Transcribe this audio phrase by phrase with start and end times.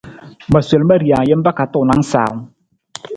[0.51, 2.41] Ma sol ma rijang jampa ka tuunang sawung.